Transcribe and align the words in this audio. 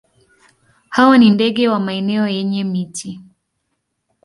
Hawa 0.89 1.17
ni 1.17 1.29
ndege 1.29 1.69
wa 1.69 1.79
maeneo 1.79 2.27
yenye 2.27 2.63
miti. 2.63 3.21